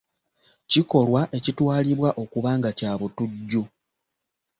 Kikolwa 0.71 1.21
ekitwalibwa 1.37 2.09
okuba 2.21 2.51
nga 2.57 2.69
kyabutujju. 2.77 3.63